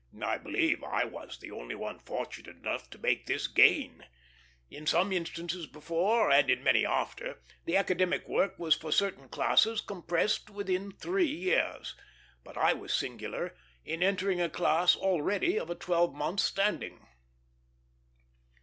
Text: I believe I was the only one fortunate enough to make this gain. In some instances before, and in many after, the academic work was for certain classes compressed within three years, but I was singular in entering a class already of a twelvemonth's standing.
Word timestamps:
I 0.23 0.39
believe 0.39 0.83
I 0.83 1.03
was 1.05 1.37
the 1.37 1.51
only 1.51 1.75
one 1.75 1.99
fortunate 1.99 2.55
enough 2.55 2.89
to 2.89 2.97
make 2.97 3.27
this 3.27 3.45
gain. 3.45 4.03
In 4.67 4.87
some 4.87 5.11
instances 5.13 5.67
before, 5.67 6.31
and 6.31 6.49
in 6.49 6.63
many 6.63 6.83
after, 6.83 7.39
the 7.65 7.77
academic 7.77 8.27
work 8.27 8.57
was 8.57 8.73
for 8.73 8.91
certain 8.91 9.29
classes 9.29 9.79
compressed 9.79 10.49
within 10.49 10.91
three 10.91 11.27
years, 11.29 11.95
but 12.43 12.57
I 12.57 12.73
was 12.73 12.91
singular 12.95 13.55
in 13.85 14.01
entering 14.01 14.41
a 14.41 14.49
class 14.49 14.95
already 14.95 15.59
of 15.59 15.69
a 15.69 15.75
twelvemonth's 15.75 16.43
standing. 16.45 17.05